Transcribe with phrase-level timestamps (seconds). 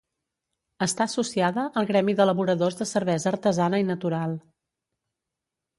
[0.85, 4.39] Està associada al Gremi d'Elaboradors de Cervesa Artesana i Natural.